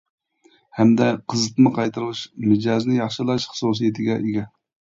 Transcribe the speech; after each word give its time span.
ھەمدە 0.77 1.09
قىزىتما 1.33 1.73
قايتۇرۇش، 1.75 2.23
مىجەزنى 2.47 2.99
ياخشىلاش 2.99 3.49
خۇسۇسىيىتىگە 3.55 4.21
ئىگە. 4.27 4.51